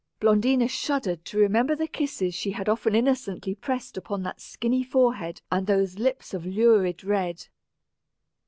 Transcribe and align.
Blondina 0.19 0.67
shuddered 0.67 1.23
to 1.25 1.37
remember 1.37 1.75
the 1.75 1.87
kisses 1.87 2.33
she 2.33 2.49
had 2.53 2.67
often 2.67 2.95
innocently 2.95 3.53
pressed 3.53 3.97
upon 3.97 4.23
that 4.23 4.41
skinny 4.41 4.81
forehead 4.83 5.43
and 5.51 5.67
those 5.67 5.99
lips 5.99 6.33
of 6.33 6.43
lurid 6.43 7.03
red. 7.03 7.45